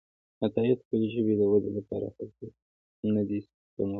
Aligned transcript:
عطاييد 0.45 0.79
خپلې 0.83 1.07
ژبې 1.13 1.33
د 1.39 1.41
ودې 1.51 1.71
لپاره 1.77 2.07
هڅې 2.15 2.47
نه 3.15 3.21
دي 3.27 3.37
سپمولي. 3.45 3.89